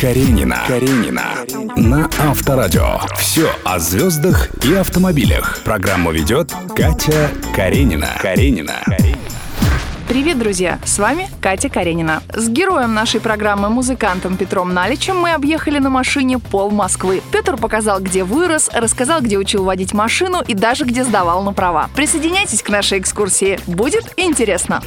Каренина. 0.00 0.64
Каренина. 0.66 1.22
На 1.76 2.10
Авторадио. 2.18 2.98
Все 3.16 3.48
о 3.64 3.78
звездах 3.78 4.48
и 4.64 4.74
автомобилях. 4.74 5.60
Программу 5.62 6.10
ведет 6.10 6.52
Катя 6.74 7.30
Каренина. 7.54 8.08
Каренина. 8.20 8.82
Привет, 10.08 10.38
друзья! 10.38 10.80
С 10.84 10.98
вами 10.98 11.30
Катя 11.40 11.68
Каренина. 11.68 12.22
С 12.34 12.48
героем 12.48 12.92
нашей 12.92 13.20
программы, 13.20 13.70
музыкантом 13.70 14.36
Петром 14.36 14.74
Наличем, 14.74 15.16
мы 15.16 15.30
объехали 15.30 15.78
на 15.78 15.90
машине 15.90 16.38
пол 16.38 16.70
Москвы. 16.70 17.22
Петр 17.30 17.56
показал, 17.56 18.00
где 18.00 18.24
вырос, 18.24 18.68
рассказал, 18.74 19.20
где 19.20 19.38
учил 19.38 19.64
водить 19.64 19.94
машину 19.94 20.42
и 20.46 20.54
даже 20.54 20.84
где 20.84 21.04
сдавал 21.04 21.42
на 21.44 21.52
права. 21.52 21.88
Присоединяйтесь 21.94 22.62
к 22.62 22.68
нашей 22.68 22.98
экскурсии. 22.98 23.60
Будет 23.66 24.12
интересно. 24.16 24.82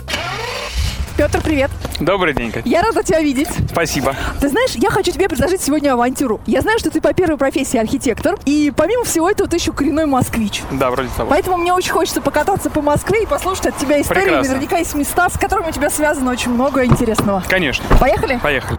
Петр, 1.18 1.40
привет. 1.42 1.72
Добрый 2.02 2.34
день, 2.34 2.52
Катя. 2.52 2.68
Я 2.68 2.82
рада 2.82 3.02
тебя 3.02 3.22
видеть. 3.22 3.48
Спасибо. 3.72 4.14
Ты 4.42 4.50
знаешь, 4.50 4.72
я 4.72 4.90
хочу 4.90 5.12
тебе 5.14 5.30
предложить 5.30 5.62
сегодня 5.62 5.94
авантюру. 5.94 6.42
Я 6.46 6.60
знаю, 6.60 6.78
что 6.78 6.92
ты 6.92 7.00
по 7.00 7.14
первой 7.14 7.38
профессии 7.38 7.78
архитектор, 7.78 8.36
и 8.46 8.74
помимо 8.76 9.06
всего 9.06 9.30
этого 9.30 9.48
ты 9.48 9.56
еще 9.56 9.72
коренной 9.72 10.08
москвич. 10.08 10.62
Да, 10.72 10.92
вроде 10.92 11.08
того. 11.16 11.30
Поэтому 11.30 11.56
мне 11.56 11.72
очень 11.72 11.92
хочется 11.92 12.20
покататься 12.20 12.70
по 12.70 12.82
Москве 12.82 13.24
и 13.24 13.26
послушать 13.26 13.68
от 13.68 13.78
тебя 13.78 14.02
истории. 14.02 14.24
Прекрасно. 14.24 14.54
Наверняка 14.56 14.78
есть 14.78 14.94
места, 14.94 15.30
с 15.30 15.40
которыми 15.40 15.70
у 15.70 15.72
тебя 15.72 15.90
связано 15.90 16.32
очень 16.32 16.52
много 16.52 16.84
интересного. 16.84 17.42
Конечно. 17.48 17.86
Поехали? 17.98 18.38
Поехали. 18.44 18.78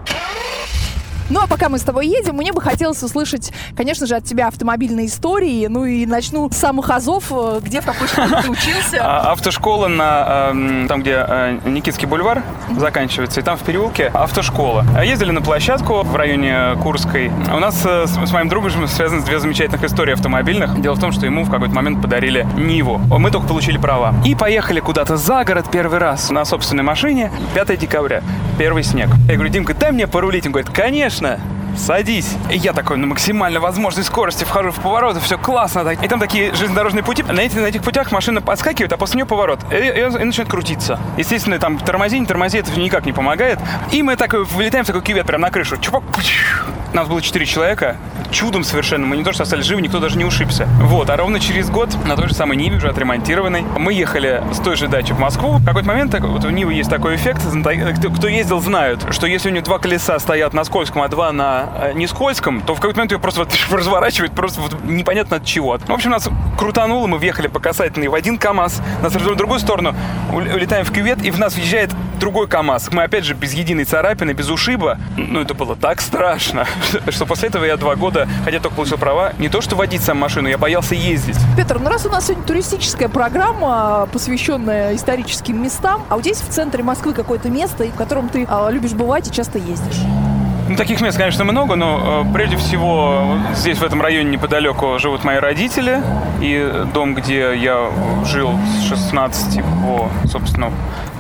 Ну 1.29 1.41
а 1.43 1.47
пока 1.49 1.69
мы 1.69 1.79
с 1.79 1.83
тобой 1.83 2.07
едем, 2.07 2.37
мне 2.37 2.53
бы 2.53 2.61
хотелось 2.61 3.03
услышать, 3.03 3.53
конечно 3.77 4.07
же, 4.07 4.15
от 4.15 4.25
тебя 4.25 4.47
автомобильные 4.47 5.07
истории. 5.07 5.67
Ну 5.67 5.85
и 5.85 6.07
начну 6.07 6.49
с 6.51 6.57
самых 6.57 6.91
азов, 6.91 7.25
э, 7.31 7.61
где 7.63 7.81
в 7.81 7.85
какой 7.85 8.07
школе 8.07 8.29
ты 8.43 8.51
учился. 8.51 8.97
А, 9.07 9.33
Автошкола 9.33 9.89
на 9.89 10.51
эм, 10.51 10.89
там, 10.89 11.01
где 11.01 11.25
э, 11.27 11.59
Никитский 11.65 12.07
бульвар 12.07 12.43
заканчивается, 12.77 13.41
и 13.41 13.43
там 13.43 13.57
в 13.57 13.63
переулке 13.63 14.11
автошкола. 14.13 14.85
А 14.97 15.05
Ездили 15.05 15.31
на 15.31 15.43
площадку 15.43 16.03
в 16.03 16.17
районе 16.17 16.77
Курской. 16.83 17.31
У 17.53 17.59
нас 17.59 17.83
э, 17.85 18.07
с, 18.07 18.29
с 18.29 18.33
моим 18.33 18.49
другом 18.49 18.87
связаны 18.89 19.23
две 19.23 19.39
замечательных 19.39 19.85
истории 19.85 20.13
автомобильных. 20.13 20.81
Дело 20.81 20.95
в 20.95 21.01
том, 21.01 21.13
что 21.13 21.27
ему 21.27 21.45
в 21.45 21.51
какой-то 21.51 21.75
момент 21.75 22.03
подарили 22.03 22.47
Ниву. 22.57 22.99
Мы 22.99 23.31
только 23.31 23.47
получили 23.47 23.79
права. 23.79 24.15
И 24.25 24.35
поехали 24.35 24.81
куда-то 24.81 25.17
за 25.17 25.45
город 25.45 25.67
первый 25.71 25.99
раз 25.99 26.31
на 26.31 26.45
собственной 26.45 26.83
машине. 26.83 27.31
5 27.55 27.79
декабря. 27.79 28.23
Первый 28.59 28.83
снег. 28.83 29.09
Я 29.29 29.35
говорю, 29.35 29.51
Димка, 29.51 29.75
дай 29.75 29.93
мне 29.93 30.07
порулить. 30.07 30.47
Он 30.47 30.53
говорит, 30.53 30.71
конечно. 30.71 31.16
śmieszne. 31.17 31.56
Садись. 31.77 32.35
И 32.51 32.57
я 32.57 32.73
такой 32.73 32.97
на 32.97 33.07
максимально 33.07 33.61
возможной 33.61 34.05
скорости 34.05 34.45
вхожу 34.45 34.71
в 34.71 34.81
поворот, 34.81 35.17
все 35.19 35.39
классно. 35.39 35.85
Так. 35.85 36.03
И 36.03 36.09
там 36.09 36.19
такие 36.19 36.55
железнодорожные 36.55 37.05
пути. 37.05 37.23
На, 37.23 37.41
эти, 37.41 37.57
на 37.57 37.67
этих 37.67 37.83
путях 37.83 38.13
машина 38.13 38.41
подскакивает, 38.41 38.93
а 38.93 38.97
после 38.97 39.17
нее 39.17 39.27
поворот. 39.27 39.61
И, 39.71 39.77
и, 39.77 40.01
и 40.01 40.25
начинает 40.25 40.51
крутиться. 40.51 40.99
Естественно, 41.17 41.59
там 41.59 41.79
тормози, 41.79 42.19
не 42.19 42.27
тормози, 42.27 42.59
это 42.59 42.79
никак 42.79 43.07
не 43.07 43.13
помогает. 43.13 43.59
И 43.93 44.03
мы 44.03 44.17
так 44.17 44.35
вылетаем 44.35 44.85
в 44.85 44.87
такой 44.87 45.03
кювет 45.03 45.27
прямо 45.27 45.43
на 45.43 45.51
крышу. 45.51 45.77
Чувак, 45.77 46.03
нас 46.93 47.09
было 47.09 47.21
4 47.21 47.45
человека. 47.47 47.97
Чудом 48.31 48.65
совершенно. 48.65 49.07
Мы 49.07 49.17
не 49.17 49.25
то 49.25 49.33
что 49.33 49.43
остались 49.43 49.67
живы, 49.67 49.83
никто 49.83 50.01
даже 50.01 50.17
не 50.17 50.25
ушибся. 50.25 50.67
Вот. 50.81 51.11
А 51.11 51.17
ровно 51.17 51.39
через 51.41 51.71
год 51.71 51.95
на 52.07 52.17
той 52.17 52.29
же 52.29 52.35
самой 52.35 52.57
Ниве, 52.57 52.79
уже 52.79 52.89
отремонтированной, 52.89 53.63
мы 53.79 53.93
ехали 53.93 54.43
с 54.53 54.59
той 54.59 54.77
же 54.77 54.89
дачи 54.89 55.13
в 55.13 55.19
Москву. 55.19 55.59
В 55.59 55.65
какой-то 55.65 55.89
момент 55.89 56.11
так, 56.11 56.23
вот 56.23 56.45
у 56.45 56.51
Нивы 56.51 56.75
есть 56.75 56.91
такой 56.91 57.17
эффект. 57.17 57.43
Кто 58.17 58.29
ездил, 58.29 58.61
знают, 58.61 59.07
что 59.11 59.27
если 59.27 59.51
у 59.51 59.53
нее 59.53 59.63
два 59.63 59.79
колеса 59.79 60.19
стоят 60.19 60.55
на 60.55 60.65
скользком, 60.65 61.03
а 61.03 61.09
два 61.09 61.33
на 61.33 61.66
э, 61.75 61.93
не 61.95 62.07
скользком, 62.07 62.61
то 62.61 62.75
в 62.75 62.81
какой-то 62.81 62.99
момент 62.99 63.13
ее 63.13 63.19
просто 63.19 63.41
вот 63.41 63.55
разворачивает 63.71 64.33
просто 64.33 64.61
вот 64.61 64.85
непонятно 64.85 65.37
от 65.37 65.45
чего. 65.45 65.79
В 65.79 65.93
общем, 65.93 66.11
нас 66.11 66.29
крутануло, 66.59 67.07
мы 67.07 67.19
въехали 67.19 67.49
по 67.49 67.61
касательной 67.61 68.09
в 68.09 68.15
один 68.15 68.39
КАМАЗ, 68.39 68.83
нас 69.03 69.15
развернули 69.15 69.35
в 69.35 69.39
другую 69.39 69.61
сторону, 69.61 69.95
улетаем 70.33 70.85
в 70.85 70.93
кювет, 70.93 71.25
и 71.25 71.31
в 71.31 71.39
нас 71.39 71.55
въезжает 71.55 71.91
другой 72.19 72.49
КАМАЗ. 72.49 72.91
Мы 72.93 73.03
опять 73.03 73.25
же 73.25 73.35
без 73.35 73.53
единой 73.53 73.85
царапины, 73.85 74.33
без 74.33 74.49
ушиба. 74.49 74.99
Ну, 75.17 75.41
это 75.41 75.55
было 75.55 75.77
так 75.77 76.01
страшно, 76.01 76.67
что 77.09 77.27
после 77.27 77.49
этого 77.49 77.65
я 77.65 77.77
два 77.77 77.95
года, 77.97 78.29
хотя 78.45 78.61
только 78.61 78.77
получил 78.77 78.99
права, 78.99 79.33
не 79.39 79.49
то 79.49 79.61
что 79.61 79.77
водить 79.77 80.03
сам 80.03 80.19
машину, 80.19 80.49
я 80.49 80.59
боялся 80.59 80.95
ездить. 80.95 81.37
Петр, 81.57 81.79
ну 81.79 81.89
раз 81.89 82.07
у 82.07 82.11
нас 82.11 82.27
сегодня 82.27 82.45
туристическая 82.45 83.09
программа, 83.09 84.09
посвященная 84.13 84.95
историческим 84.95 85.63
местам, 85.63 86.05
а 86.09 86.17
у 86.17 86.21
тебя 86.21 86.31
есть 86.31 86.49
в 86.49 86.53
центре 86.53 86.83
Москвы 86.83 87.13
какое-то 87.13 87.49
место, 87.49 87.85
в 87.85 87.95
котором 87.95 88.29
ты 88.29 88.47
а, 88.49 88.71
любишь 88.71 88.93
бывать 88.93 89.29
и 89.29 89.33
часто 89.33 89.59
ездишь? 89.59 90.01
Ну, 90.69 90.75
таких 90.75 91.01
мест, 91.01 91.17
конечно, 91.17 91.45
много, 91.45 91.77
но 91.77 92.25
э, 92.29 92.33
прежде 92.33 92.57
всего 92.57 93.39
здесь, 93.55 93.79
в 93.79 93.85
этом 93.85 94.03
районе 94.03 94.31
неподалеку, 94.31 94.99
живут 94.99 95.23
мои 95.23 95.37
родители. 95.37 96.03
И 96.41 96.85
дом, 96.93 97.15
где 97.15 97.57
я 97.57 97.89
жил 98.25 98.51
с 98.81 98.89
16 98.89 99.63
по, 99.63 100.11
собственно, 100.27 100.73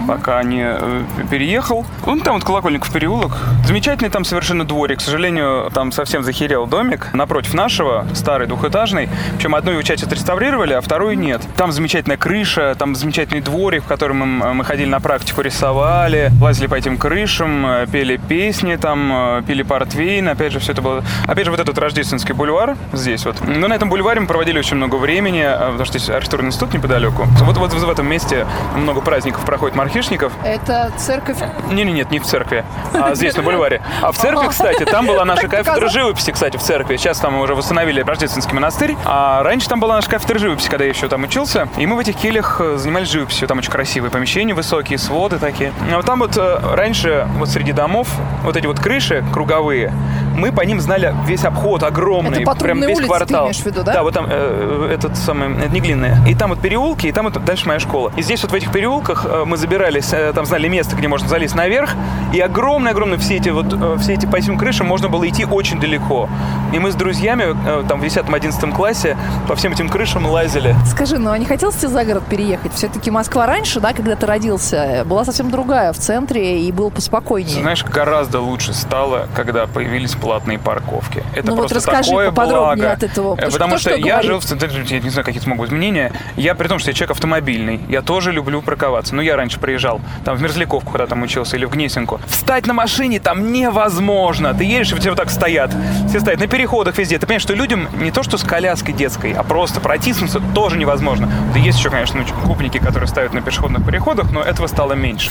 пока 0.06 0.42
не 0.42 0.64
э, 0.64 1.02
переехал. 1.30 1.84
Ну, 2.06 2.20
там 2.20 2.34
вот 2.34 2.44
Колокольников 2.44 2.92
переулок. 2.92 3.36
Замечательный 3.66 4.10
там 4.10 4.24
совершенно 4.24 4.64
дворик. 4.64 4.98
К 4.98 5.02
сожалению, 5.02 5.70
там 5.72 5.92
совсем 5.92 6.22
захерел 6.22 6.66
домик. 6.66 7.12
Напротив 7.12 7.54
нашего, 7.54 8.06
старый, 8.14 8.46
двухэтажный. 8.46 9.08
Причем 9.36 9.54
одну 9.54 9.72
его 9.72 9.82
часть 9.82 10.02
отреставрировали, 10.02 10.74
а 10.74 10.80
вторую 10.80 11.18
нет. 11.18 11.42
Там 11.56 11.72
замечательная 11.72 12.16
крыша, 12.16 12.74
там 12.78 12.94
замечательный 12.94 13.40
дворик, 13.40 13.84
в 13.84 13.86
котором 13.86 14.18
мы, 14.18 14.54
мы 14.54 14.64
ходили 14.64 14.88
на 14.88 15.00
практику, 15.00 15.40
рисовали, 15.40 16.30
лазили 16.40 16.66
по 16.66 16.74
этим 16.74 16.98
крышам, 16.98 17.66
э, 17.66 17.86
пели 17.90 18.16
песни 18.16 18.76
там, 18.76 19.12
э, 19.12 19.42
пили 19.46 19.62
портвейн. 19.62 20.28
Опять 20.28 20.52
же, 20.52 20.60
все 20.60 20.72
это 20.72 20.82
было... 20.82 21.04
Опять 21.26 21.44
же, 21.44 21.50
вот 21.50 21.60
этот 21.60 21.76
рождественский 21.78 22.34
бульвар 22.34 22.76
здесь 22.92 23.24
вот. 23.24 23.36
Но 23.46 23.68
на 23.68 23.74
этом 23.74 23.88
бульваре 23.88 24.20
мы 24.20 24.26
проводили 24.26 24.58
очень 24.58 24.76
много 24.76 24.96
времени, 24.96 25.42
потому 25.42 25.84
что 25.84 25.98
здесь 25.98 26.10
архитектурный 26.10 26.48
институт 26.48 26.74
неподалеку. 26.74 27.24
Вот, 27.42 27.56
вот 27.56 27.72
в 27.72 27.90
этом 27.90 28.06
месте 28.06 28.46
много 28.76 29.00
праздников 29.00 29.44
проходит 29.44 29.76
мархишников. 29.96 30.32
Это 30.44 30.92
церковь? 30.98 31.38
Не, 31.70 31.84
не, 31.84 31.92
нет, 31.92 32.10
не 32.10 32.18
в 32.18 32.24
церкви, 32.24 32.64
а 32.92 33.14
здесь 33.14 33.34
на 33.34 33.42
бульваре. 33.42 33.80
А 34.02 34.12
в 34.12 34.18
церкви, 34.18 34.48
кстати, 34.48 34.84
там 34.84 35.06
была 35.06 35.24
наша 35.24 35.48
кафедра 35.48 35.88
живописи, 35.88 36.32
кстати, 36.32 36.58
в 36.58 36.60
церкви. 36.60 36.96
Сейчас 36.96 37.18
там 37.18 37.40
уже 37.40 37.54
восстановили 37.54 38.02
Рождественский 38.02 38.54
монастырь. 38.54 38.94
А 39.06 39.42
раньше 39.42 39.68
там 39.68 39.80
была 39.80 39.94
наша 39.94 40.10
кафедра 40.10 40.38
живописи, 40.38 40.68
когда 40.68 40.84
я 40.84 40.90
еще 40.90 41.08
там 41.08 41.24
учился. 41.24 41.68
И 41.78 41.86
мы 41.86 41.96
в 41.96 41.98
этих 41.98 42.16
келях 42.16 42.60
занимались 42.76 43.08
живописью. 43.08 43.48
Там 43.48 43.58
очень 43.58 43.70
красивые 43.70 44.10
помещения, 44.10 44.52
высокие 44.54 44.98
своды 44.98 45.38
такие. 45.38 45.72
А 45.90 45.96
вот 45.96 46.04
там 46.04 46.18
вот 46.18 46.36
раньше 46.36 47.26
вот 47.38 47.48
среди 47.48 47.72
домов 47.72 48.08
вот 48.42 48.56
эти 48.56 48.66
вот 48.66 48.78
крыши 48.78 49.24
круговые, 49.32 49.92
мы 50.36 50.52
по 50.52 50.60
ним 50.60 50.80
знали 50.80 51.14
весь 51.24 51.44
обход 51.44 51.82
огромный, 51.82 52.42
это 52.42 52.54
прям 52.56 52.80
весь 52.80 52.98
улицы, 52.98 53.06
квартал. 53.06 53.46
Ты 53.46 53.52
имеешь 53.52 53.62
в 53.62 53.66
виду, 53.66 53.82
да? 53.82 53.94
Да, 53.94 54.02
вот 54.02 54.12
там 54.12 54.26
э, 54.28 54.90
этот 54.92 55.16
самый, 55.16 55.56
это 55.58 55.70
не 55.70 55.80
глинная. 55.80 56.18
И 56.26 56.34
там 56.34 56.50
вот 56.50 56.60
переулки, 56.60 57.06
и 57.06 57.12
там 57.12 57.24
вот 57.24 57.42
дальше 57.44 57.66
моя 57.66 57.80
школа. 57.80 58.12
И 58.16 58.22
здесь 58.22 58.42
вот 58.42 58.52
в 58.52 58.54
этих 58.54 58.70
переулках 58.70 59.24
э, 59.24 59.44
мы 59.46 59.56
забирались, 59.86 60.12
э, 60.12 60.32
там 60.34 60.46
знали 60.46 60.68
место, 60.68 60.96
где 60.96 61.08
можно 61.08 61.28
залезть 61.28 61.54
наверх, 61.54 61.90
и 62.32 62.40
огромное-огромное 62.40 63.18
все 63.18 63.36
эти 63.36 63.48
вот, 63.50 63.72
э, 63.72 63.96
все 64.00 64.14
эти 64.14 64.26
по 64.26 64.36
этим 64.36 64.58
крышам 64.58 64.86
можно 64.86 65.08
было 65.08 65.28
идти 65.28 65.44
очень 65.44 65.80
далеко. 65.80 66.28
И 66.72 66.78
мы 66.78 66.90
с 66.90 66.94
друзьями 66.94 67.56
э, 67.66 67.84
там 67.88 68.00
в 68.00 68.04
10-11 68.04 68.74
классе 68.74 69.16
по 69.48 69.54
всем 69.54 69.72
этим 69.72 69.88
крышам 69.88 70.26
лазили. 70.26 70.74
Скажи, 70.86 71.18
ну 71.18 71.30
а 71.30 71.38
не 71.38 71.44
хотелось 71.44 71.76
тебе 71.76 71.88
за 71.88 72.04
город 72.04 72.24
переехать? 72.28 72.74
Все-таки 72.74 73.10
Москва 73.10 73.46
раньше, 73.46 73.80
да, 73.80 73.92
когда 73.92 74.16
ты 74.16 74.26
родился, 74.26 75.04
была 75.06 75.24
совсем 75.24 75.50
другая 75.50 75.92
в 75.92 75.98
центре 75.98 76.62
и 76.62 76.72
было 76.72 76.90
поспокойнее. 76.90 77.60
Знаешь, 77.60 77.84
гораздо 77.84 78.40
лучше 78.40 78.72
стало, 78.74 79.28
когда 79.34 79.66
появились 79.66 80.14
платные 80.14 80.58
парковки. 80.58 81.22
Это 81.34 81.48
ну 81.48 81.56
просто 81.56 81.74
вот 81.74 81.84
расскажи 81.84 82.10
такое 82.10 82.30
поподробнее 82.30 82.76
благо. 82.76 82.92
от 82.92 83.02
этого. 83.02 83.36
Потому 83.36 83.78
что, 83.78 83.90
что, 83.90 83.90
что 83.90 83.98
я 83.98 84.14
говорит? 84.14 84.30
жил 84.30 84.40
в 84.40 84.44
центре, 84.44 84.70
я 84.86 85.00
не 85.00 85.10
знаю, 85.10 85.24
какие 85.24 85.42
смогут 85.42 85.66
быть 85.68 85.76
мнения. 85.76 86.12
Я 86.36 86.54
при 86.54 86.68
том, 86.68 86.78
что 86.78 86.90
я 86.90 86.94
человек 86.94 87.12
автомобильный, 87.12 87.80
я 87.88 88.02
тоже 88.02 88.32
люблю 88.32 88.62
парковаться. 88.62 89.14
Но 89.14 89.22
я 89.22 89.36
раньше 89.36 89.60
приезжал 89.60 89.75
там 90.24 90.36
в 90.36 90.42
Мерзляковку, 90.42 90.92
когда 90.92 91.06
там 91.06 91.22
учился, 91.22 91.56
или 91.56 91.64
в 91.64 91.70
Гнесинку. 91.70 92.20
Встать 92.26 92.66
на 92.66 92.74
машине 92.74 93.20
там 93.20 93.52
невозможно. 93.52 94.54
Ты 94.54 94.64
едешь, 94.64 94.92
и 94.92 94.96
все 94.96 95.10
вот 95.10 95.16
так 95.16 95.30
стоят. 95.30 95.74
Все 96.08 96.20
стоят 96.20 96.40
на 96.40 96.46
переходах 96.46 96.98
везде. 96.98 97.18
Ты 97.18 97.26
понимаешь, 97.26 97.42
что 97.42 97.54
людям 97.54 97.88
не 98.00 98.10
то, 98.10 98.22
что 98.22 98.38
с 98.38 98.42
коляской 98.42 98.94
детской, 98.94 99.32
а 99.32 99.42
просто 99.42 99.80
протиснуться 99.80 100.40
тоже 100.54 100.76
невозможно. 100.76 101.28
Да 101.52 101.58
есть 101.58 101.78
еще, 101.78 101.90
конечно, 101.90 102.24
губники, 102.44 102.78
которые 102.78 103.08
ставят 103.08 103.32
на 103.32 103.40
пешеходных 103.40 103.84
переходах, 103.84 104.30
но 104.30 104.42
этого 104.42 104.66
стало 104.66 104.94
меньше. 104.94 105.30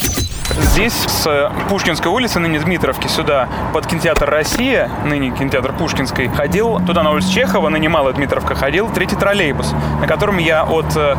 Здесь 0.60 0.94
с 0.94 1.52
Пушкинской 1.70 2.12
улицы, 2.12 2.40
ныне 2.40 2.60
Дмитровки, 2.60 3.08
сюда 3.08 3.50
под 3.74 3.88
кинотеатр 3.88 4.30
«Россия», 4.30 4.90
ныне 5.06 5.32
кинотеатр 5.32 5.74
Пушкинской, 5.74 6.28
ходил, 6.28 6.80
туда 6.86 7.04
на 7.04 7.12
улицу 7.12 7.32
Чехова, 7.34 7.70
ныне 7.70 7.90
Малая 7.90 8.14
Дмитровка, 8.14 8.56
ходил 8.56 8.90
третий 8.90 9.16
троллейбус, 9.16 9.74
на 10.00 10.08
котором 10.08 10.38
я 10.38 10.64
от 10.64 10.96
э, 10.96 11.16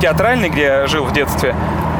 театральной, 0.00 0.48
где 0.48 0.62
я 0.62 0.86
жил 0.86 1.04
в 1.04 1.12
детстве, 1.12 1.54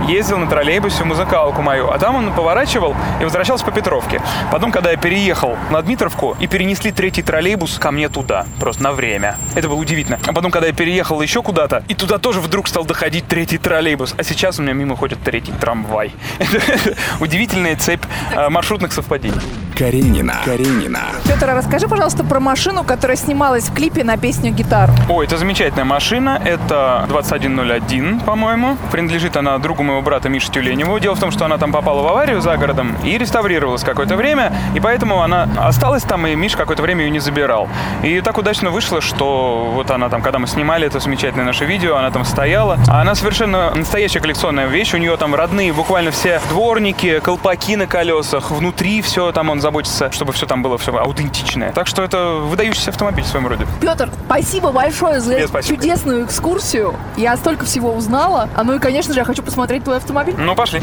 ездил 0.09 0.39
на 0.39 0.47
троллейбусе 0.47 1.03
в 1.03 1.07
музыкалку 1.07 1.63
мою, 1.63 1.91
а 1.91 1.99
там 1.99 2.17
он 2.17 2.33
поворачивал 2.33 2.97
и 3.21 3.25
возвращался 3.25 3.65
по 3.65 3.71
Петровке. 3.71 4.23
Потом, 4.51 4.73
когда 4.73 4.91
я 4.91 4.97
переехал 4.97 5.57
на 5.71 5.83
Дмитровку 5.83 6.37
и 6.41 6.47
перенесли 6.47 6.91
третий 6.91 7.23
троллейбус 7.23 7.79
ко 7.79 7.91
мне 7.91 8.09
туда, 8.09 8.47
просто 8.59 8.83
на 8.83 8.93
время. 8.93 9.37
Это 9.55 9.69
было 9.69 9.77
удивительно. 9.77 10.19
А 10.27 10.33
потом, 10.33 10.51
когда 10.51 10.67
я 10.67 10.73
переехал 10.73 11.21
еще 11.21 11.43
куда-то, 11.43 11.85
и 11.89 11.95
туда 11.95 12.19
тоже 12.19 12.41
вдруг 12.41 12.69
стал 12.69 12.85
доходить 12.85 13.29
третий 13.29 13.59
троллейбус, 13.59 14.15
а 14.17 14.25
сейчас 14.25 14.59
у 14.59 14.63
меня 14.63 14.73
мимо 14.73 14.97
ходит 14.97 15.19
третий 15.23 15.53
трамвай. 15.53 16.13
Удивительная 17.21 17.77
цепь 17.77 18.03
э, 18.35 18.49
маршрутных 18.49 18.93
совпадений. 18.93 19.41
Каренина. 19.79 20.41
Каренина. 20.45 21.03
Петр, 21.25 21.51
а 21.51 21.55
расскажи, 21.55 21.87
пожалуйста, 21.87 22.25
про 22.25 22.41
машину, 22.41 22.83
которая 22.83 23.17
снималась 23.17 23.69
в 23.69 23.75
клипе 23.75 24.03
на 24.03 24.17
песню 24.17 24.51
«Гитар». 24.51 24.91
Ой, 25.09 25.27
это 25.27 25.37
замечательная 25.37 25.85
машина. 25.85 26.43
Это 26.45 27.05
2101, 27.09 28.19
по-моему. 28.21 28.77
Принадлежит 28.91 29.37
она 29.37 29.57
другу 29.59 29.85
моего 29.85 30.03
брата 30.03 30.29
Миши 30.29 30.51
Тюленеву. 30.51 30.99
Дело 30.99 31.15
в 31.15 31.21
том, 31.21 31.31
что 31.31 31.45
она 31.45 31.59
там 31.59 31.71
попала 31.71 32.03
в 32.03 32.09
аварию 32.09 32.41
за 32.41 32.57
городом 32.57 32.97
и 33.05 33.17
реставрировалась 33.19 33.85
какое-то 33.85 34.17
время. 34.17 34.53
И 34.75 34.81
поэтому 34.81 35.23
она 35.23 35.49
осталась 35.57 36.03
там, 36.03 36.27
и 36.27 36.35
Миш 36.35 36.57
какое-то 36.57 36.83
время 36.83 37.05
ее 37.05 37.11
не 37.11 37.21
забирал. 37.21 37.69
И 38.03 38.21
так 38.21 38.37
удачно 38.37 38.71
вышло, 38.71 39.01
что 39.01 39.71
вот 39.73 39.93
она 39.93 40.09
там, 40.09 40.23
когда 40.23 40.41
мы 40.41 40.49
снимали 40.49 40.89
это 40.89 40.99
замечательное 40.99 41.45
наше 41.45 41.67
видео, 41.67 41.95
она 41.95 42.11
там 42.11 42.25
стояла. 42.25 42.81
А 42.89 43.03
она 43.03 43.15
совершенно 43.15 43.73
настоящая 43.77 44.19
коллекционная 44.19 44.67
вещь. 44.67 44.93
У 44.93 44.97
нее 44.97 45.17
там 45.17 45.37
родные 45.37 45.73
буквально 45.73 46.11
все 46.11 46.41
дворники, 46.49 47.21
колпаки 47.21 47.77
на 47.77 47.87
колесах. 47.87 48.51
Внутри 48.51 49.03
все 49.03 49.31
там 49.31 49.51
он 49.51 49.61
заботится, 49.69 50.11
чтобы 50.11 50.33
все 50.33 50.47
там 50.47 50.63
было 50.63 50.79
все 50.79 50.97
аутентичное. 50.97 51.73
Так 51.73 51.87
что 51.87 52.03
это 52.03 52.37
выдающийся 52.43 52.91
автомобиль 52.91 53.23
в 53.25 53.29
своем 53.29 53.47
роде. 53.47 53.67
Петр, 53.83 54.11
спасибо 54.25 54.73
большое 54.73 55.21
за 55.21 55.35
Тебе 55.35 55.47
спасибо. 55.49 55.77
чудесную 55.77 56.25
экскурсию. 56.25 56.95
Я 57.19 57.37
столько 57.37 57.67
всего 57.67 57.93
узнала. 57.93 58.49
А 58.57 58.65
ну 58.65 58.75
и, 58.75 58.79
конечно 58.79 59.13
же, 59.13 59.21
я 59.21 59.25
хочу 59.25 59.43
посмотреть 59.43 59.85
твой 59.85 59.99
автомобиль. 59.99 60.35
Ну, 60.39 60.55
пошли. 60.55 60.81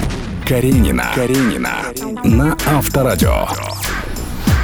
Каренина. 0.47 1.05
Каренина. 1.15 1.71
На 2.23 2.55
Авторадио. 2.77 3.47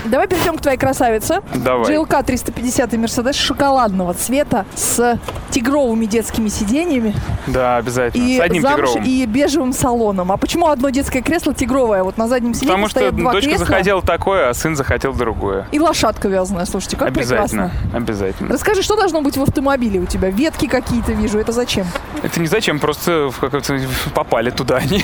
Давай 0.06 0.28
перейдем 0.28 0.58
к 0.58 0.62
твоей 0.62 0.78
красавице. 0.78 1.42
Давай. 1.54 1.94
GLK 1.96 2.24
350 2.26 2.94
Мерседес 2.94 3.36
шоколадного 3.36 4.14
цвета 4.14 4.66
с 4.76 5.20
тигровыми 5.52 6.06
детскими 6.06 6.48
сиденьями 6.48 7.14
Да, 7.48 7.78
обязательно. 7.78 8.24
и 8.26 8.38
С 8.38 8.42
одним 8.42 8.64
тигровым. 8.64 9.04
и 9.04 9.26
бежевым 9.26 9.74
салоном. 9.74 10.32
А 10.32 10.38
почему 10.38 10.70
одно 10.70 10.90
детское 10.90 11.22
кресло 11.22 11.54
тигровое? 11.54 12.04
Вот 12.04 12.18
на 12.18 12.28
заднем 12.28 12.54
сиденье 12.54 12.70
Потому 12.74 12.88
что 12.88 13.00
стоят 13.00 13.16
два 13.16 13.32
дочка 13.34 13.50
кресла 13.50 13.66
захотела 13.66 14.02
такое, 14.02 14.50
а 14.50 14.54
сын 14.54 14.76
захотел 14.76 15.14
другое. 15.14 15.68
и 15.72 15.80
лошадка 15.80 16.28
вязаная. 16.30 16.66
Слушайте, 16.66 16.98
как 16.98 17.10
обязательно. 17.10 17.70
прекрасно. 17.70 17.98
Обязательно. 17.98 18.54
Расскажи, 18.54 18.82
что 18.82 18.96
должно 18.96 19.22
быть 19.22 19.38
в 19.38 19.42
автомобиле 19.44 20.00
у 20.00 20.06
тебя? 20.06 20.30
Ветки 20.30 20.66
какие-то 20.68 21.12
вижу, 21.12 21.38
это 21.38 21.52
зачем? 21.52 21.86
Это 22.24 22.40
не 22.40 22.48
зачем, 22.48 22.80
просто 22.80 23.30
в 23.30 24.10
попали 24.14 24.50
туда 24.50 24.78
они. 24.78 25.04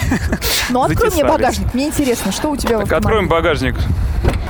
Ну, 0.70 0.82
открой 0.82 1.12
мне 1.12 1.24
багажник, 1.24 1.74
мне 1.74 1.88
интересно, 1.88 2.32
что 2.32 2.50
у 2.50 2.58
тебя 2.58 2.78
в 2.78 2.84
Так, 2.84 2.94
автомобиле? 2.94 2.98
откроем 2.98 3.28
багажник. 3.28 3.76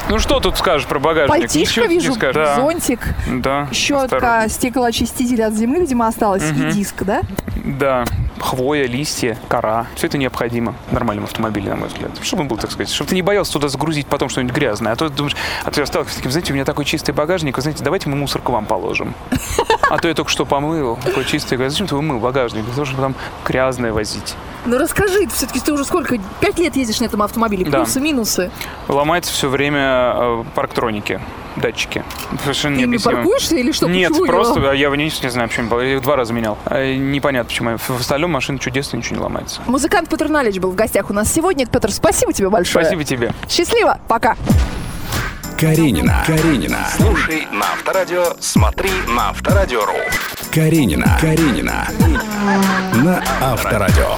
Ну 0.10 0.20
что 0.20 0.40
тут 0.40 0.58
скажешь 0.58 0.88
про 0.88 1.00
багажник? 1.00 1.30
Пальтишко 1.30 1.60
Ничего 1.60 1.86
не 1.86 1.96
вижу, 1.96 2.14
скажешь. 2.14 2.36
Да. 2.36 2.56
зонтик, 2.56 3.00
Да. 3.28 3.68
щетка, 3.74 4.04
осторожно. 4.06 4.50
стеклоочиститель 4.50 5.44
от 5.44 5.54
зимы, 5.54 5.80
видимо, 5.80 6.08
осталось, 6.08 6.44
и 6.44 6.72
диск, 6.72 7.04
да? 7.04 7.22
Да. 7.66 8.06
Хвоя, 8.40 8.86
листья, 8.86 9.38
кора. 9.50 9.88
Все 9.96 10.08
это 10.08 10.18
необходимо 10.18 10.76
в 10.90 10.94
нормальном 10.94 11.26
автомобиле, 11.26 11.72
на 11.72 11.76
мой 11.76 11.88
взгляд. 11.90 12.12
Чтобы 12.22 12.44
он 12.44 12.48
был, 12.48 12.58
так 12.58 12.72
сказать, 12.72 12.90
чтобы 12.94 13.10
ты 13.10 13.16
не 13.16 13.22
боялся 13.24 13.52
туда 13.54 13.68
загрузить 13.68 14.08
потом 14.08 14.30
что-нибудь 14.30 14.56
грязное. 14.56 14.94
А 14.94 14.96
то 14.96 15.10
ты 15.10 15.16
думаешь, 15.16 15.36
а 15.66 15.72
ты 15.72 15.82
остался 15.82 16.16
таким, 16.16 16.32
знаете, 16.32 16.54
у 16.54 16.56
меня 16.56 16.64
такой 16.64 16.86
чистый 16.86 17.12
багажник, 17.12 17.56
вы 17.58 17.62
знаете, 17.62 17.84
давайте 17.84 18.10
мы 18.10 18.16
мусор 18.16 18.42
к 18.42 18.50
вам 18.50 18.66
положим. 18.66 19.14
А 19.90 19.98
то 19.98 20.08
я 20.08 20.14
только 20.14 20.30
что 20.32 20.46
помыл, 20.46 20.98
такой 21.04 21.26
чистый. 21.26 21.58
Зачем 21.58 21.88
ты 21.88 21.96
умыл 21.96 22.20
багажник? 22.20 22.64
Для 22.64 22.74
того, 22.74 22.86
чтобы 22.86 23.02
там 23.02 23.16
грязное 23.46 23.92
возить. 23.92 24.36
Ну 24.68 24.78
расскажи, 24.78 25.28
все-таки 25.34 25.60
ты 25.62 25.72
уже 25.72 25.86
сколько? 25.86 26.18
Пять 26.42 26.60
лет 26.60 26.76
ездишь 26.76 27.00
на 27.00 27.06
этом 27.06 27.22
автомобиле, 27.24 27.66
Да. 27.66 27.80
плюсы, 27.80 28.02
минусы. 28.02 28.52
Ломается 28.90 29.32
все 29.32 29.48
время 29.48 30.14
э, 30.16 30.44
парктроники, 30.56 31.22
датчики. 31.56 32.04
Совершенно 32.44 32.76
Ты 32.76 32.82
необъяснимо. 32.82 33.16
паркуешься 33.16 33.56
или 33.56 33.72
что? 33.72 33.88
Нет, 33.88 34.10
Почему 34.10 34.28
просто 34.28 34.60
я- 34.60 34.74
я 34.74 34.90
в 34.90 34.96
ней 34.98 35.12
не 35.24 35.30
знаю, 35.30 35.48
почему. 35.48 35.80
Я 35.80 35.96
их 35.96 36.02
два 36.02 36.18
раза 36.18 36.34
менял. 36.34 36.58
А, 36.66 36.86
Непонятно, 36.94 37.48
почему. 37.48 37.78
В 37.78 38.00
остальном 38.02 38.32
машина 38.32 38.60
чудесная, 38.60 39.00
ничего 39.00 39.16
не 39.16 39.22
ломается. 39.24 39.62
Музыкант 39.68 40.10
Петр 40.10 40.28
Налич 40.28 40.58
был 40.60 40.72
в 40.72 40.76
гостях 40.76 41.10
у 41.10 41.14
нас 41.14 41.32
сегодня. 41.32 41.66
Петр, 41.66 41.90
спасибо 41.92 42.34
тебе 42.34 42.50
большое. 42.50 42.84
Спасибо 42.86 43.04
тебе. 43.06 43.32
Счастливо, 43.50 44.00
пока. 44.10 44.36
Каренина. 45.58 46.24
Каренина. 46.28 46.86
Слушай 46.98 47.48
на 47.52 47.66
Авторадио, 47.72 48.36
смотри 48.42 48.92
на 49.08 49.30
Авторадио.ру. 49.30 49.94
Каренина. 50.54 51.18
Каренина. 51.22 51.88
На 53.04 53.24
Авторадио. 53.42 54.18